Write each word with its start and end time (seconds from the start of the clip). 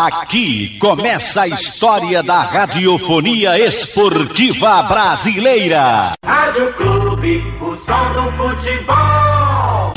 Aqui 0.00 0.78
começa 0.78 1.42
a 1.42 1.48
história 1.48 2.22
da 2.22 2.38
radiofonia 2.38 3.58
esportiva 3.58 4.80
brasileira. 4.84 6.12
Rádio 6.24 6.72
Clube, 6.74 7.42
o 7.60 7.74
som 7.84 8.12
do 8.12 8.30
futebol. 8.36 9.92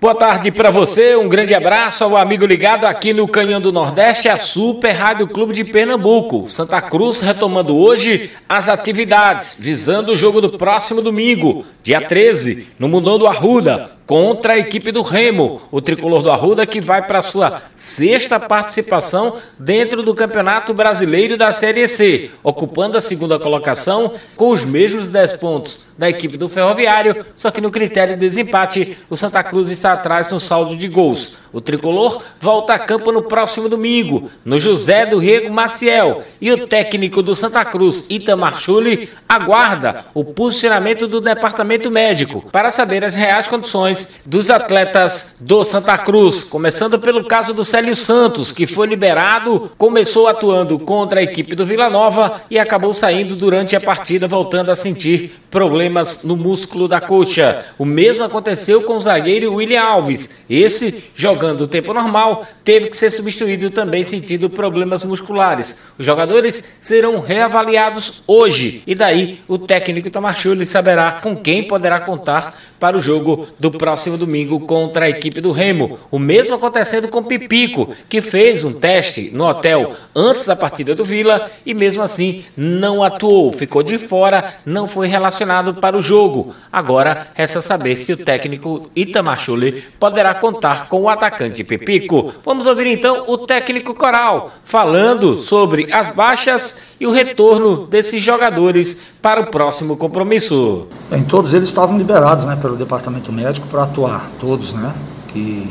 Boa 0.00 0.14
tarde 0.14 0.52
para 0.52 0.70
você, 0.70 1.16
um 1.16 1.28
grande 1.28 1.54
abraço 1.54 2.04
ao 2.04 2.16
amigo 2.16 2.46
ligado 2.46 2.84
aqui 2.84 3.12
no 3.12 3.26
Canhão 3.26 3.60
do 3.60 3.72
Nordeste, 3.72 4.28
a 4.28 4.38
Super 4.38 4.92
Rádio 4.92 5.26
Clube 5.26 5.52
de 5.52 5.64
Pernambuco. 5.64 6.48
Santa 6.48 6.80
Cruz 6.80 7.20
retomando 7.20 7.76
hoje 7.76 8.30
as 8.48 8.68
atividades, 8.68 9.60
visando 9.60 10.12
o 10.12 10.16
jogo 10.16 10.40
do 10.40 10.56
próximo 10.56 11.02
domingo, 11.02 11.64
dia 11.82 12.00
13, 12.00 12.68
no 12.78 12.86
Mundão 12.88 13.18
do 13.18 13.26
Arruda 13.26 13.90
contra 14.06 14.54
a 14.54 14.58
equipe 14.58 14.90
do 14.90 15.02
Remo, 15.02 15.62
o 15.70 15.80
tricolor 15.80 16.22
do 16.22 16.30
Arruda 16.30 16.66
que 16.66 16.80
vai 16.80 17.06
para 17.06 17.22
sua 17.22 17.62
sexta 17.74 18.38
participação 18.38 19.36
dentro 19.58 20.02
do 20.02 20.14
Campeonato 20.14 20.74
Brasileiro 20.74 21.36
da 21.36 21.52
Série 21.52 21.86
C, 21.86 22.30
ocupando 22.42 22.96
a 22.96 23.00
segunda 23.00 23.38
colocação 23.38 24.14
com 24.36 24.50
os 24.50 24.64
mesmos 24.64 25.10
10 25.10 25.34
pontos 25.34 25.86
da 25.96 26.08
equipe 26.08 26.36
do 26.36 26.48
Ferroviário, 26.48 27.24
só 27.36 27.50
que 27.50 27.60
no 27.60 27.70
critério 27.70 28.14
de 28.14 28.20
desempate, 28.20 28.98
o 29.08 29.16
Santa 29.16 29.42
Cruz 29.44 29.68
está 29.68 29.92
atrás 29.92 30.30
no 30.32 30.40
saldo 30.40 30.76
de 30.76 30.88
gols. 30.88 31.40
O 31.52 31.60
tricolor 31.60 32.22
volta 32.40 32.74
a 32.74 32.78
campo 32.78 33.12
no 33.12 33.22
próximo 33.22 33.68
domingo, 33.68 34.30
no 34.44 34.58
José 34.58 35.06
do 35.06 35.18
Rego 35.18 35.52
Maciel, 35.52 36.22
e 36.40 36.50
o 36.50 36.66
técnico 36.66 37.22
do 37.22 37.34
Santa 37.34 37.64
Cruz, 37.64 38.08
Itamar 38.10 38.58
Chuli, 38.58 39.10
aguarda 39.28 40.06
o 40.14 40.24
posicionamento 40.24 41.06
do 41.06 41.20
departamento 41.20 41.90
médico 41.90 42.42
para 42.50 42.70
saber 42.70 43.04
as 43.04 43.14
reais 43.14 43.46
condições 43.46 44.01
dos 44.24 44.50
atletas 44.50 45.36
do 45.40 45.64
Santa 45.64 45.96
Cruz, 45.98 46.42
começando 46.44 46.98
pelo 46.98 47.24
caso 47.24 47.52
do 47.52 47.64
Célio 47.64 47.96
Santos, 47.96 48.52
que 48.52 48.66
foi 48.66 48.86
liberado, 48.86 49.70
começou 49.76 50.28
atuando 50.28 50.78
contra 50.78 51.20
a 51.20 51.22
equipe 51.22 51.54
do 51.54 51.66
Vila 51.66 51.88
Nova 51.88 52.42
e 52.50 52.58
acabou 52.58 52.92
saindo 52.92 53.34
durante 53.34 53.74
a 53.76 53.80
partida, 53.80 54.26
voltando 54.26 54.70
a 54.70 54.74
sentir 54.74 55.42
problemas 55.50 56.24
no 56.24 56.36
músculo 56.36 56.88
da 56.88 57.00
coxa. 57.00 57.66
O 57.78 57.84
mesmo 57.84 58.24
aconteceu 58.24 58.82
com 58.82 58.94
o 58.94 59.00
zagueiro 59.00 59.54
William 59.54 59.82
Alves. 59.82 60.40
Esse, 60.48 61.04
jogando 61.14 61.62
o 61.62 61.66
tempo 61.66 61.92
normal, 61.92 62.46
teve 62.64 62.88
que 62.88 62.96
ser 62.96 63.10
substituído 63.10 63.68
também 63.68 64.02
sentindo 64.02 64.48
problemas 64.48 65.04
musculares. 65.04 65.84
Os 65.98 66.06
jogadores 66.06 66.72
serão 66.80 67.20
reavaliados 67.20 68.22
hoje 68.26 68.82
e 68.86 68.94
daí 68.94 69.40
o 69.46 69.58
técnico 69.58 70.10
Tamachuli 70.10 70.64
saberá 70.64 71.12
com 71.22 71.36
quem 71.36 71.64
poderá 71.64 72.00
contar 72.00 72.54
para 72.80 72.96
o 72.96 73.00
jogo 73.00 73.46
do 73.60 73.70
próximo 73.82 74.16
domingo 74.16 74.60
contra 74.60 75.06
a 75.06 75.08
equipe 75.08 75.40
do 75.40 75.50
Remo. 75.50 75.98
O 76.08 76.16
mesmo 76.16 76.54
acontecendo 76.54 77.08
com 77.08 77.20
Pipico, 77.20 77.92
que 78.08 78.20
fez 78.20 78.64
um 78.64 78.72
teste 78.72 79.32
no 79.32 79.44
hotel 79.44 79.96
antes 80.14 80.46
da 80.46 80.54
partida 80.54 80.94
do 80.94 81.02
Vila 81.02 81.50
e 81.66 81.74
mesmo 81.74 82.00
assim 82.00 82.44
não 82.56 83.02
atuou, 83.02 83.50
ficou 83.50 83.82
de 83.82 83.98
fora, 83.98 84.54
não 84.64 84.86
foi 84.86 85.08
relacionado 85.08 85.74
para 85.74 85.96
o 85.96 86.00
jogo. 86.00 86.54
Agora 86.72 87.26
resta 87.34 87.60
saber 87.60 87.96
se 87.96 88.12
o 88.12 88.24
técnico 88.24 88.88
Itamar 88.94 89.40
Chuli 89.40 89.82
poderá 89.98 90.32
contar 90.32 90.88
com 90.88 91.02
o 91.02 91.08
atacante 91.08 91.64
Pipico. 91.64 92.32
Vamos 92.44 92.68
ouvir 92.68 92.86
então 92.86 93.24
o 93.26 93.36
técnico 93.36 93.96
Coral 93.96 94.52
falando 94.62 95.34
sobre 95.34 95.92
as 95.92 96.08
baixas 96.08 96.91
e 97.02 97.06
o 97.06 97.10
retorno 97.10 97.84
desses 97.88 98.22
jogadores 98.22 99.04
para 99.20 99.40
o 99.40 99.50
próximo 99.50 99.96
compromisso. 99.96 100.86
Bem, 101.10 101.24
todos 101.24 101.52
eles 101.52 101.66
estavam 101.66 101.98
liberados 101.98 102.44
né, 102.44 102.54
pelo 102.54 102.76
departamento 102.76 103.32
médico 103.32 103.66
para 103.66 103.82
atuar, 103.82 104.30
todos, 104.38 104.72
né? 104.72 104.94
Que 105.26 105.68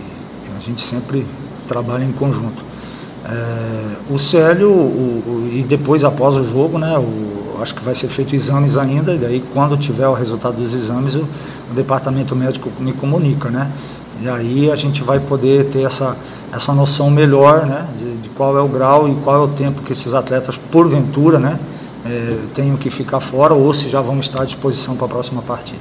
a 0.57 0.59
gente 0.59 0.81
sempre 0.81 1.25
trabalha 1.65 2.03
em 2.03 2.11
conjunto. 2.11 2.61
É, 3.23 4.13
o 4.13 4.19
Célio, 4.19 4.69
o, 4.71 4.73
o, 4.73 5.49
e 5.53 5.63
depois 5.63 6.03
após 6.03 6.35
o 6.35 6.43
jogo, 6.43 6.77
né, 6.77 6.99
o, 6.99 7.61
acho 7.61 7.73
que 7.75 7.81
vai 7.81 7.95
ser 7.95 8.09
feito 8.09 8.35
exames 8.35 8.75
ainda, 8.75 9.13
e 9.13 9.17
daí 9.17 9.43
quando 9.53 9.77
tiver 9.77 10.09
o 10.09 10.13
resultado 10.13 10.57
dos 10.57 10.73
exames, 10.73 11.15
o, 11.15 11.19
o 11.19 11.73
departamento 11.73 12.35
médico 12.35 12.69
me 12.77 12.91
comunica, 12.91 13.49
né? 13.49 13.71
E 14.21 14.29
aí 14.29 14.71
a 14.71 14.75
gente 14.75 15.03
vai 15.03 15.19
poder 15.19 15.65
ter 15.65 15.81
essa, 15.81 16.15
essa 16.53 16.73
noção 16.73 17.09
melhor 17.09 17.65
né, 17.65 17.87
de, 17.97 18.17
de 18.17 18.29
qual 18.29 18.57
é 18.57 18.61
o 18.61 18.67
grau 18.67 19.09
e 19.09 19.15
qual 19.15 19.35
é 19.35 19.39
o 19.39 19.47
tempo 19.47 19.81
que 19.81 19.91
esses 19.91 20.13
atletas, 20.13 20.57
porventura, 20.57 21.39
né, 21.39 21.59
é, 22.05 22.37
tenham 22.53 22.77
que 22.77 22.89
ficar 22.89 23.19
fora 23.19 23.53
ou 23.53 23.73
se 23.73 23.89
já 23.89 23.99
vão 23.99 24.19
estar 24.19 24.43
à 24.43 24.45
disposição 24.45 24.95
para 24.95 25.05
a 25.05 25.09
próxima 25.09 25.41
partida. 25.41 25.79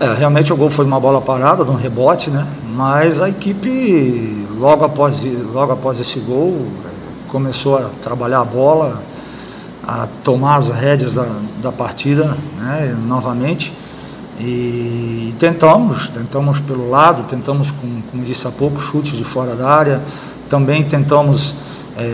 É, 0.00 0.12
realmente 0.14 0.52
o 0.52 0.56
gol 0.56 0.70
foi 0.70 0.84
uma 0.84 1.00
bola 1.00 1.20
parada, 1.20 1.64
de 1.64 1.70
um 1.70 1.74
rebote, 1.74 2.30
né? 2.30 2.46
Mas 2.64 3.20
a 3.20 3.28
equipe, 3.28 4.46
logo 4.56 4.84
após, 4.84 5.26
logo 5.52 5.72
após 5.72 5.98
esse 5.98 6.20
gol, 6.20 6.66
começou 7.26 7.76
a 7.76 7.90
trabalhar 8.00 8.40
a 8.40 8.44
bola, 8.44 9.02
a 9.84 10.06
tomar 10.22 10.56
as 10.56 10.68
rédeas 10.68 11.14
da, 11.14 11.26
da 11.60 11.72
partida 11.72 12.36
né, 12.58 12.96
novamente. 13.06 13.72
E 14.40 15.34
tentamos, 15.38 16.08
tentamos 16.08 16.60
pelo 16.60 16.88
lado, 16.88 17.24
tentamos, 17.24 17.70
com, 17.70 18.00
como 18.10 18.24
disse 18.24 18.46
há 18.46 18.50
pouco, 18.50 18.80
chutes 18.80 19.16
de 19.16 19.24
fora 19.24 19.56
da 19.56 19.68
área, 19.68 20.00
também 20.48 20.84
tentamos 20.84 21.56
é, 21.96 22.08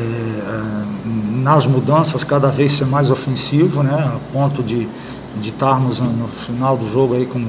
nas 1.04 1.66
mudanças 1.66 2.24
cada 2.24 2.48
vez 2.48 2.72
ser 2.72 2.86
mais 2.86 3.10
ofensivo, 3.10 3.82
né, 3.82 3.92
a 3.92 4.32
ponto 4.32 4.62
de, 4.62 4.88
de 5.36 5.50
estarmos 5.50 6.00
no, 6.00 6.26
final 6.26 6.76
do 6.76 6.88
jogo 6.88 7.14
aí 7.14 7.26
com 7.26 7.46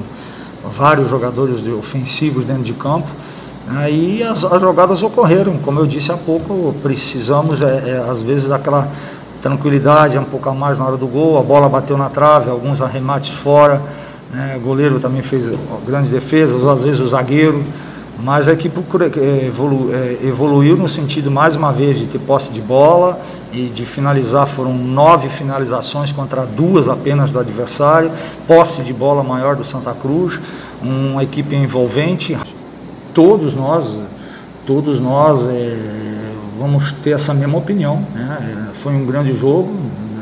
vários 0.70 1.08
jogadores 1.08 1.66
ofensivos 1.66 2.44
dentro 2.44 2.62
de 2.62 2.74
campo. 2.74 3.10
Aí 3.68 4.22
as, 4.22 4.44
as, 4.44 4.60
jogadas 4.60 5.02
ocorreram, 5.02 5.56
como 5.56 5.80
eu 5.80 5.86
disse 5.86 6.12
há 6.12 6.16
pouco, 6.16 6.74
precisamos 6.82 7.62
é, 7.62 7.90
é, 7.90 8.04
às 8.08 8.20
vezes 8.20 8.48
daquela 8.48 8.90
tranquilidade 9.40 10.18
um 10.18 10.24
pouco 10.24 10.48
a 10.48 10.54
mais 10.54 10.78
na 10.78 10.86
hora 10.86 10.96
do 10.96 11.06
gol, 11.06 11.38
a 11.38 11.42
bola 11.42 11.68
bateu 11.68 11.96
na 11.96 12.08
trave, 12.08 12.50
alguns 12.50 12.82
arremates 12.82 13.30
fora, 13.30 13.82
né, 14.32 14.56
o 14.56 14.60
goleiro 14.60 14.98
também 14.98 15.22
fez 15.22 15.50
grandes 15.86 16.10
defesas, 16.10 16.64
às 16.64 16.82
vezes 16.82 17.00
o 17.00 17.08
zagueiro, 17.08 17.64
mas 18.18 18.48
a 18.48 18.52
equipe 18.52 18.80
evolu, 19.46 19.94
é, 19.94 20.26
evoluiu 20.26 20.76
no 20.76 20.88
sentido, 20.88 21.30
mais 21.30 21.54
uma 21.54 21.70
vez, 21.72 21.98
de 21.98 22.06
ter 22.06 22.18
posse 22.18 22.50
de 22.50 22.62
bola 22.62 23.20
e 23.52 23.66
de 23.66 23.84
finalizar. 23.84 24.46
Foram 24.46 24.72
nove 24.74 25.28
finalizações 25.28 26.12
contra 26.12 26.46
duas 26.46 26.88
apenas 26.88 27.30
do 27.30 27.38
adversário, 27.38 28.10
posse 28.46 28.82
de 28.82 28.92
bola 28.92 29.22
maior 29.22 29.54
do 29.54 29.64
Santa 29.64 29.92
Cruz, 29.92 30.40
uma 30.82 31.22
equipe 31.22 31.54
envolvente. 31.54 32.36
Todos 33.12 33.54
nós, 33.54 33.98
todos 34.64 34.98
nós 34.98 35.46
é, 35.46 35.76
vamos 36.58 36.92
ter 36.92 37.10
essa 37.10 37.34
mesma 37.34 37.58
opinião. 37.58 38.02
Né? 38.14 38.68
É, 38.70 38.72
foi 38.72 38.94
um 38.94 39.04
grande 39.04 39.34
jogo 39.36 39.74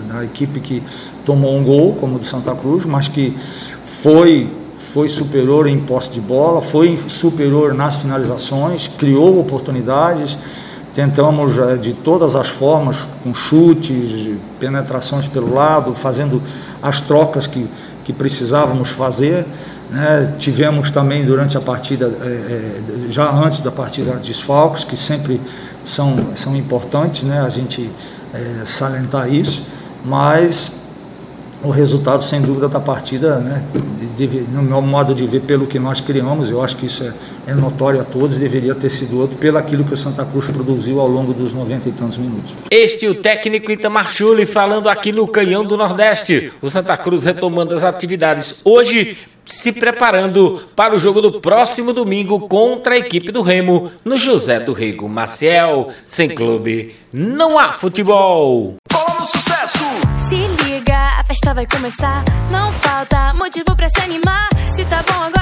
da 0.09 0.25
equipe 0.25 0.59
que 0.59 0.83
tomou 1.25 1.57
um 1.57 1.63
gol, 1.63 1.95
como 1.95 2.17
o 2.17 2.19
do 2.19 2.27
Santa 2.27 2.55
Cruz, 2.55 2.85
mas 2.85 3.07
que 3.07 3.37
foi 4.05 4.51
foi 4.77 5.09
superior 5.09 5.67
em 5.67 5.81
posse 5.81 6.11
de 6.11 6.21
bola, 6.21 6.61
foi 6.61 6.97
superior 7.09 7.73
nas 7.73 7.97
finalizações, 7.97 8.87
criou 8.87 9.41
oportunidades. 9.41 10.39
Tentamos 10.93 11.59
eh, 11.59 11.77
de 11.79 11.95
todas 11.95 12.37
as 12.37 12.49
formas, 12.49 13.09
com 13.25 13.35
chutes, 13.35 14.31
penetrações 14.61 15.27
pelo 15.27 15.53
lado, 15.53 15.95
fazendo 15.95 16.41
as 16.83 17.01
trocas 17.01 17.47
que, 17.47 17.67
que 18.05 18.13
precisávamos 18.13 18.91
fazer. 18.91 19.47
Né? 19.91 20.35
Tivemos 20.39 20.91
também 20.91 21.25
durante 21.25 21.57
a 21.57 21.61
partida, 21.61 22.13
é, 22.23 22.81
já 23.09 23.33
antes 23.33 23.61
da 23.61 23.73
partida, 23.73 24.13
desfalques, 24.23 24.85
que 24.85 24.97
sempre 24.97 25.41
são, 25.83 26.27
são 26.37 26.55
importantes 26.55 27.25
né? 27.25 27.41
a 27.41 27.49
gente 27.49 27.91
é, 28.33 28.63
salientar 28.67 29.33
isso, 29.33 29.67
mas 30.05 30.84
o 31.65 31.71
resultado, 31.71 32.23
sem 32.23 32.41
dúvida, 32.43 32.69
da 32.69 32.79
partida, 32.79 33.39
né, 33.39 33.65
no 34.53 34.63
meu 34.63 34.83
modo 34.83 35.15
de 35.15 35.27
ver, 35.27 35.41
pelo 35.41 35.67
que 35.67 35.79
nós 35.79 36.01
criamos, 36.01 36.51
eu 36.51 36.63
acho 36.63 36.77
que 36.77 36.87
isso 36.87 37.03
é, 37.03 37.13
é 37.51 37.55
notório 37.55 38.01
a 38.01 38.05
todos, 38.05 38.39
deveria 38.39 38.75
ter 38.75 38.91
sido 38.91 39.19
outro, 39.19 39.37
pelo 39.39 39.59
aquilo 39.59 39.85
que 39.85 39.95
o 39.95 39.97
Santa 39.97 40.25
Cruz 40.25 40.49
produziu 40.49 41.01
ao 41.01 41.09
longo 41.09 41.33
dos 41.33 41.55
90 41.55 41.89
e 41.89 41.93
tantos 41.93 42.19
minutos. 42.19 42.55
Este 42.71 43.07
o 43.09 43.15
técnico 43.15 43.73
Itamar 43.73 44.13
Chuli 44.13 44.47
falando 44.47 44.89
aqui 44.89 45.11
no 45.11 45.27
Canhão 45.27 45.65
do 45.65 45.77
Nordeste. 45.77 46.53
O 46.61 46.71
Santa 46.71 46.97
Cruz 46.97 47.25
retomando 47.25 47.75
as 47.75 47.83
atividades 47.83 48.61
hoje, 48.65 49.17
se 49.47 49.73
preparando 49.73 50.63
para 50.77 50.95
o 50.95 50.99
jogo 50.99 51.21
do 51.21 51.41
próximo 51.41 51.93
domingo 51.93 52.41
contra 52.49 52.95
a 52.95 52.99
equipe 52.99 53.33
do 53.33 53.43
Remo, 53.43 53.91
no 54.05 54.17
José 54.17 54.61
do 54.61 54.73
Rego 54.73 55.09
Maciel. 55.09 55.91
Sem 56.07 56.29
clube, 56.29 56.95
não 57.13 57.59
há 57.59 57.73
futebol. 57.73 58.77
Festa 61.35 61.53
vai 61.53 61.67
começar. 61.67 62.23
Não 62.49 62.73
falta 62.75 63.35
motivo 63.35 63.75
pra 63.75 63.89
se 63.89 64.01
animar. 64.03 64.49
Se 64.77 64.85
tá 64.85 65.03
bom 65.03 65.21
agora 65.21 65.34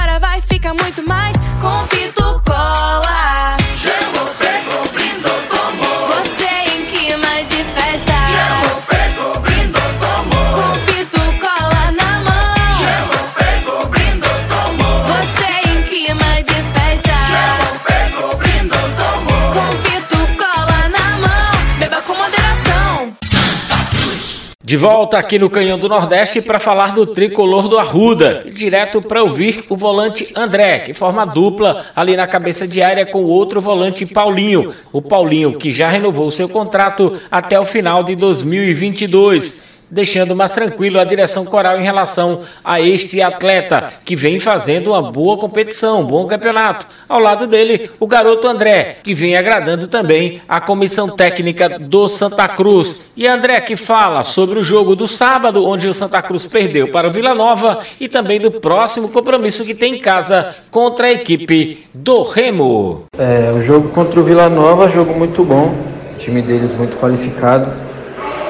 De 24.73 24.77
volta 24.77 25.19
aqui 25.19 25.37
no 25.37 25.51
Canhão 25.51 25.77
do 25.77 25.87
Nordeste 25.87 26.41
para 26.41 26.59
falar 26.59 26.95
do 26.95 27.05
tricolor 27.05 27.67
do 27.67 27.77
Arruda. 27.77 28.43
Direto 28.51 29.03
para 29.03 29.21
ouvir 29.21 29.65
o 29.69 29.77
volante 29.77 30.33
André, 30.35 30.79
que 30.79 30.95
forma 30.95 31.27
dupla 31.27 31.85
ali 31.95 32.15
na 32.15 32.25
cabeça 32.25 32.67
de 32.67 32.81
área 32.81 33.05
com 33.05 33.21
o 33.21 33.27
outro 33.27 33.61
volante 33.61 34.03
Paulinho. 34.03 34.73
O 34.91 34.99
Paulinho 34.99 35.59
que 35.59 35.71
já 35.71 35.89
renovou 35.89 36.31
seu 36.31 36.49
contrato 36.49 37.21
até 37.29 37.59
o 37.59 37.65
final 37.65 38.03
de 38.03 38.15
2022 38.15 39.72
deixando 39.93 40.35
mais 40.35 40.53
tranquilo 40.53 40.99
a 40.99 41.03
direção 41.03 41.45
coral 41.45 41.79
em 41.79 41.83
relação 41.83 42.41
a 42.63 42.81
este 42.81 43.21
atleta 43.21 43.93
que 44.03 44.15
vem 44.15 44.39
fazendo 44.39 44.89
uma 44.89 45.11
boa 45.11 45.37
competição, 45.37 46.01
um 46.01 46.05
bom 46.05 46.25
campeonato. 46.25 46.87
Ao 47.07 47.19
lado 47.19 47.45
dele, 47.45 47.91
o 47.99 48.07
garoto 48.07 48.47
André, 48.47 48.97
que 49.03 49.13
vem 49.13 49.37
agradando 49.37 49.87
também 49.87 50.41
a 50.49 50.59
comissão 50.59 51.07
técnica 51.07 51.77
do 51.79 52.07
Santa 52.07 52.47
Cruz. 52.47 53.13
E 53.15 53.27
André 53.27 53.61
que 53.61 53.75
fala 53.75 54.23
sobre 54.23 54.57
o 54.57 54.63
jogo 54.63 54.95
do 54.95 55.07
sábado, 55.07 55.65
onde 55.65 55.87
o 55.87 55.93
Santa 55.93 56.21
Cruz 56.23 56.45
perdeu 56.45 56.91
para 56.91 57.07
o 57.07 57.11
Vila 57.11 57.35
Nova 57.35 57.79
e 57.99 58.07
também 58.07 58.39
do 58.39 58.49
próximo 58.49 59.09
compromisso 59.09 59.63
que 59.63 59.75
tem 59.75 59.95
em 59.95 59.99
casa 59.99 60.55
contra 60.71 61.07
a 61.07 61.11
equipe 61.11 61.85
do 61.93 62.23
Remo. 62.23 63.03
É, 63.15 63.51
o 63.55 63.59
jogo 63.59 63.89
contra 63.89 64.19
o 64.19 64.23
Vila 64.23 64.49
Nova, 64.49 64.89
jogo 64.89 65.13
muito 65.13 65.43
bom, 65.43 65.75
o 66.15 66.17
time 66.17 66.41
deles 66.41 66.73
muito 66.73 66.97
qualificado 66.97 67.92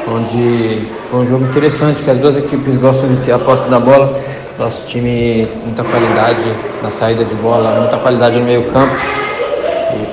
onde 0.08 0.88
foi 1.10 1.22
um 1.22 1.26
jogo 1.26 1.46
interessante, 1.46 2.04
que 2.04 2.10
as 2.10 2.18
duas 2.18 2.38
equipes 2.38 2.78
gostam 2.78 3.10
de 3.10 3.18
ter 3.26 3.32
a 3.32 3.40
posse 3.40 3.68
da 3.70 3.80
bola. 3.80 4.20
Nosso 4.58 4.86
time, 4.86 5.48
muita 5.66 5.84
qualidade 5.84 6.44
na 6.82 6.92
saída 6.92 7.26
de 7.26 7.34
bola, 7.36 7.80
muita 7.80 7.98
qualidade 7.98 8.38
no 8.38 8.46
meio 8.46 8.64
campo 8.72 8.96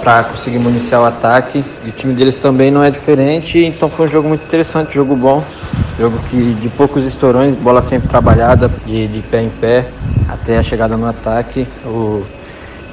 para 0.02 0.24
conseguir 0.24 0.58
municiar 0.58 1.00
o 1.02 1.04
ataque. 1.04 1.64
E 1.84 1.88
o 1.88 1.92
time 1.92 2.12
deles 2.12 2.36
também 2.36 2.70
não 2.70 2.82
é 2.82 2.90
diferente, 2.90 3.58
então 3.58 3.88
foi 3.88 4.06
um 4.06 4.08
jogo 4.08 4.28
muito 4.28 4.44
interessante, 4.44 4.94
jogo 4.94 5.14
bom, 5.14 5.44
jogo 5.98 6.18
que 6.30 6.54
de 6.54 6.68
poucos 6.68 7.04
estourões, 7.04 7.54
bola 7.54 7.82
sempre 7.82 8.08
trabalhada, 8.08 8.70
de, 8.86 9.08
de 9.08 9.20
pé 9.22 9.42
em 9.42 9.50
pé, 9.50 9.86
até 10.28 10.58
a 10.58 10.62
chegada 10.62 10.96
no 10.96 11.06
ataque. 11.06 11.66
O, 11.84 12.22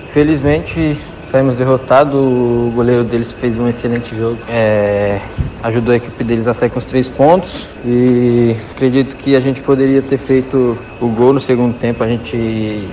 felizmente 0.08 0.98
saímos 1.28 1.58
derrotados, 1.58 2.16
o 2.16 2.72
goleiro 2.74 3.04
deles 3.04 3.34
fez 3.34 3.60
um 3.60 3.68
excelente 3.68 4.16
jogo. 4.16 4.38
É, 4.48 5.20
ajudou 5.62 5.94
a 5.94 5.98
equipe 5.98 6.24
deles 6.24 6.48
a 6.48 6.54
sair 6.54 6.70
com 6.70 6.80
os 6.80 6.86
três 6.86 7.10
pontos 7.10 7.68
e 7.84 8.56
acredito 8.72 9.18
que 9.18 9.36
a 9.36 9.40
gente 9.40 9.62
poderia 9.62 10.02
ter 10.02 10.18
feito 10.18 10.78
o 11.02 11.08
gol 11.10 11.34
no 11.34 11.40
segundo 11.42 11.76
tempo. 11.76 12.02
A 12.02 12.08
gente 12.08 12.88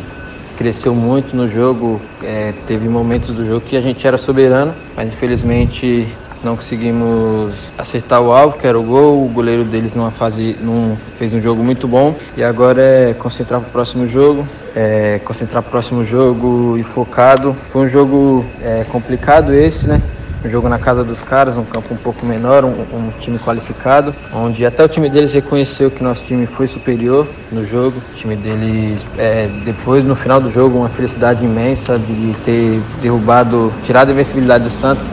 cresceu 0.57 0.95
muito 0.95 1.37
no 1.37 1.47
jogo, 1.47 2.01
é, 2.23 2.53
teve 2.67 2.89
momentos 2.89 3.31
do 3.31 3.47
jogo 3.47 3.61
que 3.61 3.77
a 3.77 3.81
gente 3.81 4.05
era 4.07 4.19
soberano, 4.19 4.75
mas 4.97 5.13
infelizmente 5.13 6.09
não 6.45 6.57
conseguimos 6.57 7.73
acertar 7.77 8.21
o 8.21 8.33
alvo, 8.33 8.59
que 8.59 8.67
era 8.67 8.79
o 8.79 8.83
gol. 8.83 9.25
O 9.25 9.29
goleiro 9.29 9.65
deles 9.65 9.93
numa 9.93 10.11
fase 10.11 10.57
não 10.61 10.97
fez 11.17 11.33
um 11.35 11.41
jogo 11.41 11.63
muito 11.65 11.89
bom. 11.89 12.15
E 12.37 12.45
agora 12.45 12.83
é 12.83 13.15
concentrar 13.15 13.61
para 13.61 13.69
o 13.69 13.73
próximo 13.73 14.07
jogo, 14.07 14.47
é, 14.75 15.19
concentrar 15.25 15.63
para 15.63 15.69
o 15.69 15.73
próximo 15.73 16.05
jogo 16.05 16.77
e 16.79 16.83
focado. 16.83 17.55
Foi 17.69 17.87
um 17.87 17.89
jogo 17.89 18.45
é, 18.63 18.85
complicado 18.85 19.53
esse, 19.53 19.89
né? 19.89 20.01
um 20.45 20.49
jogo 20.49 20.69
na 20.69 20.79
casa 20.79 21.03
dos 21.03 21.23
caras, 21.23 21.57
um 21.57 21.65
campo 21.65 21.95
um 21.95 21.97
pouco 21.97 22.27
menor, 22.27 22.65
um, 22.65 22.69
um, 22.69 23.11
time 23.19 23.39
qualificado, 23.39 24.15
onde 24.33 24.67
até 24.67 24.85
o 24.85 24.89
time 24.89 25.09
deles 25.09 25.33
reconheceu 25.33 25.91
que 25.91 26.03
nosso 26.03 26.25
time 26.27 26.45
foi 26.47 26.67
superior 26.67 27.27
no 27.51 27.65
jogo. 27.65 28.03
O 28.13 28.15
time 28.15 28.37
deles, 28.37 29.07
é, 29.17 29.49
depois 29.65 30.05
no 30.05 30.15
final 30.15 30.41
do 30.41 30.51
jogo, 30.51 30.79
uma 30.79 30.91
felicidade 30.91 31.43
imensa 31.43 31.99
de 31.99 32.35
ter 32.45 32.83
derrubado, 33.01 33.73
tirado 33.85 34.11
a 34.11 34.13
invencibilidade 34.13 34.65
do 34.65 34.71
Santos. 34.71 35.09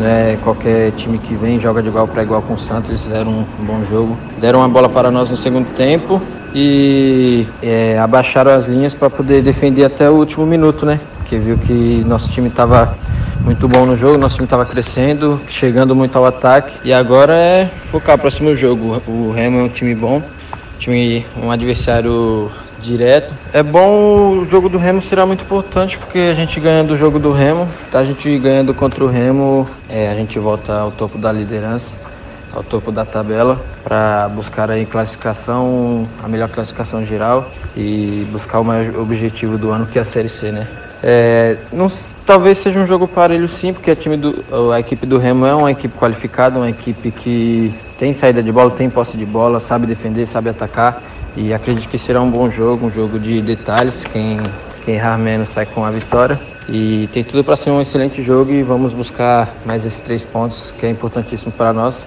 Né? 0.00 0.38
Qualquer 0.42 0.92
time 0.92 1.18
que 1.18 1.34
vem 1.34 1.60
joga 1.60 1.82
de 1.82 1.88
igual 1.88 2.08
para 2.08 2.22
igual 2.22 2.40
com 2.40 2.54
o 2.54 2.58
Santos, 2.58 2.88
eles 2.88 3.02
fizeram 3.02 3.30
um 3.30 3.64
bom 3.64 3.84
jogo. 3.84 4.16
Deram 4.40 4.60
uma 4.60 4.68
bola 4.68 4.88
para 4.88 5.10
nós 5.10 5.28
no 5.28 5.36
segundo 5.36 5.68
tempo 5.76 6.20
e 6.54 7.46
é, 7.62 7.98
abaixaram 7.98 8.50
as 8.50 8.64
linhas 8.64 8.94
para 8.94 9.10
poder 9.10 9.42
defender 9.42 9.84
até 9.84 10.08
o 10.08 10.14
último 10.14 10.46
minuto, 10.46 10.86
né? 10.86 10.98
Porque 11.18 11.36
viu 11.36 11.58
que 11.58 12.02
nosso 12.06 12.30
time 12.30 12.48
estava 12.48 12.96
muito 13.44 13.68
bom 13.68 13.84
no 13.84 13.94
jogo, 13.94 14.16
nosso 14.16 14.36
time 14.36 14.46
estava 14.46 14.64
crescendo, 14.64 15.38
chegando 15.48 15.94
muito 15.94 16.16
ao 16.16 16.24
ataque 16.24 16.78
e 16.82 16.92
agora 16.94 17.34
é 17.34 17.70
focar 17.84 18.16
próximo 18.16 18.56
jogo. 18.56 19.02
O 19.06 19.30
Remo 19.30 19.60
é 19.60 19.62
um 19.64 19.68
time 19.68 19.94
bom, 19.94 20.22
time, 20.78 21.26
um 21.36 21.50
adversário 21.50 22.50
direto. 22.80 23.34
É 23.52 23.62
bom, 23.62 24.38
o 24.38 24.48
jogo 24.48 24.68
do 24.68 24.78
Remo 24.78 25.00
será 25.00 25.24
muito 25.26 25.44
importante 25.44 25.98
porque 25.98 26.18
a 26.18 26.34
gente 26.34 26.58
ganhando 26.58 26.92
o 26.92 26.96
jogo 26.96 27.18
do 27.18 27.32
Remo, 27.32 27.68
tá 27.90 28.00
a 28.00 28.04
gente 28.04 28.38
ganhando 28.38 28.74
contra 28.74 29.04
o 29.04 29.06
Remo, 29.06 29.68
é, 29.88 30.08
a 30.10 30.14
gente 30.14 30.38
volta 30.38 30.78
ao 30.78 30.90
topo 30.90 31.18
da 31.18 31.30
liderança, 31.30 31.96
ao 32.52 32.62
topo 32.62 32.90
da 32.90 33.04
tabela 33.04 33.60
para 33.84 34.28
buscar 34.28 34.70
aí 34.70 34.84
classificação, 34.84 36.08
a 36.22 36.28
melhor 36.28 36.48
classificação 36.48 37.04
geral 37.04 37.50
e 37.76 38.26
buscar 38.32 38.60
o 38.60 38.64
maior 38.64 38.96
objetivo 38.98 39.56
do 39.56 39.70
ano 39.70 39.86
que 39.86 39.98
é 39.98 40.02
a 40.02 40.04
Série 40.04 40.28
C, 40.28 40.50
né? 40.50 40.66
É, 41.02 41.56
não, 41.72 41.90
talvez 42.26 42.58
seja 42.58 42.78
um 42.78 42.86
jogo 42.86 43.08
parelho 43.08 43.48
sim, 43.48 43.72
porque 43.72 43.90
a, 43.90 43.96
time 43.96 44.18
do, 44.18 44.44
a 44.72 44.78
equipe 44.78 45.06
do 45.06 45.16
Remo 45.16 45.46
é 45.46 45.54
uma 45.54 45.70
equipe 45.70 45.96
qualificada, 45.96 46.58
uma 46.58 46.68
equipe 46.68 47.10
que 47.10 47.74
tem 47.98 48.12
saída 48.12 48.42
de 48.42 48.52
bola, 48.52 48.70
tem 48.70 48.90
posse 48.90 49.16
de 49.16 49.24
bola, 49.24 49.60
sabe 49.60 49.86
defender, 49.86 50.26
sabe 50.26 50.50
atacar. 50.50 51.02
E 51.36 51.54
acredito 51.54 51.88
que 51.88 51.98
será 51.98 52.20
um 52.20 52.30
bom 52.30 52.50
jogo, 52.50 52.86
um 52.86 52.90
jogo 52.90 53.18
de 53.18 53.40
detalhes. 53.40 54.04
Quem, 54.04 54.38
quem 54.82 54.94
errar 54.94 55.16
menos 55.18 55.50
sai 55.50 55.66
com 55.66 55.84
a 55.84 55.90
vitória. 55.90 56.40
E 56.68 57.08
tem 57.08 57.24
tudo 57.24 57.42
para 57.42 57.56
ser 57.56 57.70
um 57.70 57.80
excelente 57.80 58.22
jogo 58.22 58.52
e 58.52 58.62
vamos 58.62 58.92
buscar 58.92 59.56
mais 59.64 59.84
esses 59.84 60.00
três 60.00 60.22
pontos 60.22 60.70
que 60.70 60.86
é 60.86 60.88
importantíssimo 60.88 61.52
para 61.52 61.72
nós. 61.72 62.06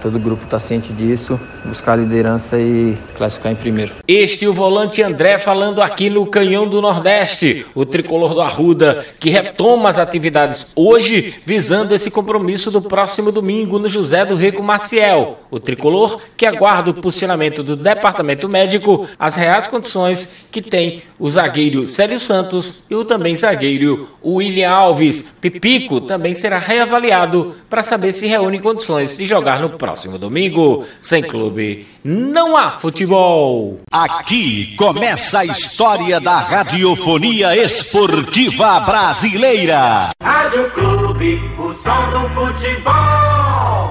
Todo 0.00 0.18
grupo 0.18 0.44
está 0.44 0.60
ciente 0.60 0.92
disso, 0.92 1.40
buscar 1.64 1.96
liderança 1.96 2.56
e 2.58 2.96
classificar 3.16 3.50
em 3.50 3.56
primeiro. 3.56 3.94
Este 4.06 4.46
o 4.46 4.54
volante 4.54 5.02
André 5.02 5.38
falando 5.38 5.82
aqui 5.82 6.08
no 6.08 6.24
Canhão 6.24 6.68
do 6.68 6.80
Nordeste, 6.80 7.66
o 7.74 7.84
tricolor 7.84 8.32
do 8.32 8.40
Arruda, 8.40 9.04
que 9.18 9.28
retoma 9.28 9.88
as 9.88 9.98
atividades 9.98 10.72
hoje, 10.76 11.34
visando 11.44 11.94
esse 11.94 12.12
compromisso 12.12 12.70
do 12.70 12.80
próximo 12.80 13.32
domingo 13.32 13.76
no 13.78 13.88
José 13.88 14.24
do 14.24 14.36
Rico 14.36 14.62
Maciel. 14.62 15.40
O 15.50 15.58
tricolor 15.58 16.20
que 16.36 16.46
aguarda 16.46 16.90
o 16.90 16.94
posicionamento 16.94 17.64
do 17.64 17.74
departamento 17.74 18.48
médico, 18.48 19.08
as 19.18 19.34
reais 19.34 19.66
condições 19.66 20.46
que 20.52 20.62
tem 20.62 21.02
o 21.18 21.28
zagueiro 21.28 21.86
Célio 21.88 22.20
Santos 22.20 22.84
e 22.88 22.94
o 22.94 23.04
também 23.04 23.36
zagueiro 23.36 24.08
William 24.24 24.70
Alves. 24.70 25.38
Pipico 25.40 26.00
também 26.00 26.34
será 26.34 26.58
reavaliado 26.58 27.54
para 27.68 27.82
saber 27.82 28.12
se 28.12 28.26
reúne 28.26 28.60
condições 28.60 29.16
de 29.16 29.26
jogar 29.26 29.60
no 29.60 29.70
próximo 29.70 29.87
próximo 29.88 30.18
domingo. 30.18 30.84
Sem 31.00 31.22
clube, 31.22 31.86
não 32.04 32.56
há 32.56 32.70
futebol. 32.70 33.80
Aqui 33.90 34.76
começa 34.76 35.40
a 35.40 35.44
história 35.46 36.20
da 36.20 36.38
radiofonia 36.38 37.56
esportiva 37.56 38.80
brasileira. 38.80 40.10
Rádio 40.22 40.70
Clube, 40.72 41.40
o 41.58 41.72
som 41.82 42.10
do 42.10 42.28
futebol. 42.34 43.37